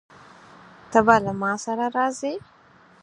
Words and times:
ته 0.91 0.99
به 1.05 1.15
له 1.25 1.33
ما 1.41 1.51
سره 1.65 1.85
راځې؟ 1.95 2.33